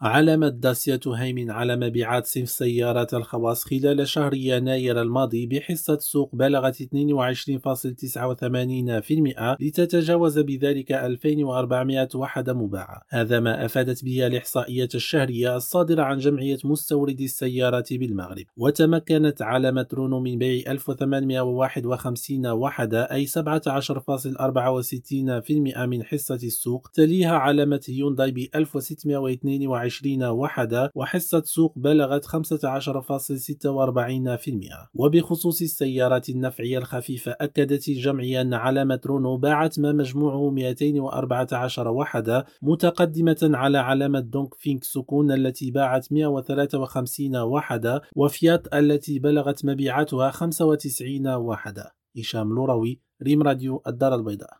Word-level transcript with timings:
علامة 0.00 0.48
داسيا 0.48 0.96
تهيمن 0.96 1.50
على 1.50 1.76
مبيعات 1.76 2.26
صنف 2.26 2.50
سيارات 2.50 3.14
الخواص 3.14 3.64
خلال 3.64 4.08
شهر 4.08 4.34
يناير 4.34 5.02
الماضي 5.02 5.46
بحصة 5.46 5.98
سوق 6.00 6.34
بلغت 6.34 6.82
22.89% 6.82 6.86
لتتجاوز 9.60 10.38
بذلك 10.38 10.92
2400 10.92 12.08
وحدة 12.14 12.54
مباعة. 12.54 13.02
هذا 13.08 13.40
ما 13.40 13.64
أفادت 13.64 14.04
به 14.04 14.26
الإحصائيات 14.26 14.94
الشهرية 14.94 15.56
الصادرة 15.56 16.02
عن 16.02 16.18
جمعية 16.18 16.58
مستوردي 16.64 17.24
السيارات 17.24 17.92
بالمغرب. 17.92 18.44
وتمكنت 18.56 19.42
علامة 19.42 19.86
رونو 19.94 20.20
من 20.20 20.38
بيع 20.38 20.72
1851 20.72 22.46
وحدة 22.46 23.02
أي 23.02 23.26
17.64% 23.26 25.78
من 25.78 26.04
حصة 26.04 26.34
السوق 26.34 26.88
تليها 26.94 27.36
علامة 27.36 27.80
هيونداي 27.88 28.30
ب 28.30 28.38
1622 28.54 29.85
20 29.86 30.22
وحدة 30.24 30.90
وحصة 30.94 31.42
سوق 31.44 31.72
بلغت 31.76 32.24
15.46% 32.24 32.28
وبخصوص 34.94 35.62
السيارات 35.62 36.28
النفعية 36.28 36.78
الخفيفة 36.78 37.36
أكدت 37.40 37.88
الجمعية 37.88 38.40
أن 38.40 38.54
علامة 38.54 39.00
رونو 39.06 39.36
باعت 39.36 39.78
ما 39.78 39.92
مجموعه 39.92 40.50
214 40.50 41.88
وحدة 41.88 42.46
متقدمة 42.62 43.36
على 43.42 43.78
علامة 43.78 44.20
دونغ 44.20 44.54
فينغ 44.54 44.84
سوكون 44.84 45.32
التي 45.32 45.70
باعت 45.70 46.12
153 46.12 47.36
وحدة 47.36 48.02
وفيات 48.16 48.74
التي 48.74 49.18
بلغت 49.18 49.64
مبيعاتها 49.64 50.30
95 50.30 51.28
وحدة. 51.34 51.94
هشام 52.18 52.54
لوروي 52.54 53.00
ريم 53.22 53.42
راديو 53.42 53.82
الدار 53.86 54.14
البيضاء. 54.14 54.50